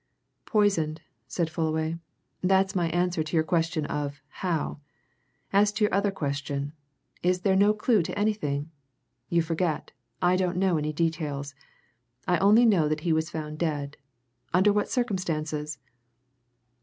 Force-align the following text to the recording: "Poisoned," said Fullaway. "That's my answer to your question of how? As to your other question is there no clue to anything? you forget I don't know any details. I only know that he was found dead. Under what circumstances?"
"Poisoned," 0.47 1.01
said 1.27 1.47
Fullaway. 1.47 1.99
"That's 2.41 2.73
my 2.73 2.89
answer 2.89 3.21
to 3.21 3.37
your 3.37 3.43
question 3.43 3.85
of 3.85 4.19
how? 4.29 4.79
As 5.53 5.71
to 5.73 5.83
your 5.83 5.93
other 5.93 6.09
question 6.09 6.73
is 7.21 7.41
there 7.41 7.55
no 7.55 7.71
clue 7.75 8.01
to 8.01 8.17
anything? 8.17 8.71
you 9.29 9.43
forget 9.43 9.91
I 10.19 10.37
don't 10.37 10.57
know 10.57 10.77
any 10.79 10.91
details. 10.91 11.53
I 12.27 12.39
only 12.39 12.65
know 12.65 12.87
that 12.89 13.01
he 13.01 13.13
was 13.13 13.29
found 13.29 13.59
dead. 13.59 13.95
Under 14.55 14.73
what 14.73 14.89
circumstances?" 14.89 15.77